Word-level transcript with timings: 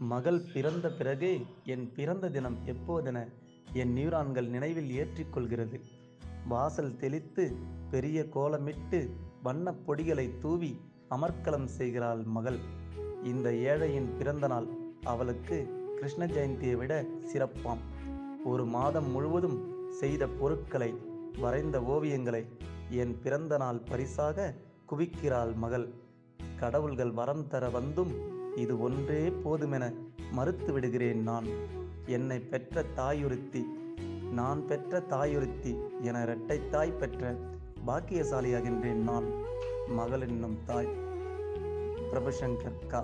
மகள் 0.00 0.42
பிறந்த 0.52 0.90
பிறகே 0.90 1.46
என் 1.64 1.92
பிறந்த 1.92 2.30
தினம் 2.30 2.58
எப்போதென 2.66 3.28
என் 3.72 3.92
நியூரான்கள் 3.92 4.46
நினைவில் 4.46 4.90
ஏற்றிக்கொள்கிறது. 4.90 5.80
வாசல் 6.48 6.96
தெளித்து 6.96 7.52
பெரிய 7.90 8.26
கோலமிட்டு 8.34 9.10
வண்ணப் 9.42 9.78
பொடிகளை 9.86 10.38
தூவி 10.38 10.80
அமர்க்கலம் 11.10 11.64
செய்கிறாள் 11.64 12.22
மகள். 12.22 12.58
இந்த 13.24 13.50
ஏழையின் 13.50 14.16
பிறந்தநாள் 14.18 14.66
அவளுக்கு 15.02 15.66
கிருஷ்ண 15.94 16.26
ஜெயந்தியை 16.26 16.76
விட 16.76 17.04
சிறப்பாம். 17.32 17.82
ஒரு 18.44 18.66
மாதம் 18.66 19.10
முழுவதும் 19.10 19.90
செய்த 19.90 20.26
பொருட்களை 20.26 20.94
வரைந்த 21.40 21.80
ஓவியங்களை 21.80 22.46
என் 22.90 23.18
பிறந்த 23.22 23.56
நாள் 23.56 23.78
பரிசாக 23.78 24.54
குவிக்கிறாள் 24.90 25.54
மகள். 25.54 25.88
கடவுள்கள் 26.56 27.10
வரம் 27.10 27.46
தர 27.46 27.68
வந்தும் 27.68 28.36
இது 28.58 28.80
ஒன்றே 28.80 29.22
போதுமென 29.44 29.84
மறுத்து 30.32 30.72
விடுகிறேன் 30.72 31.22
நான். 31.22 31.48
என்னை 32.06 32.38
பெற்ற 32.38 32.82
தாயுறுத்தி 32.82 33.62
நான் 34.32 34.66
பெற்ற 34.66 35.00
தாயுறுத்தி 35.00 35.72
என 36.02 36.22
இரட்டை 36.22 36.68
தாய் 36.70 36.98
பெற்ற 37.00 37.34
பாக்கியசாலியாகின்றேன் 37.86 39.04
நான். 39.10 39.28
மகள் 39.88 40.20
என்னும் 40.20 40.58
தாய் 40.66 40.88
பிரபுசங்கர் 42.12 42.86
கா. 42.86 43.00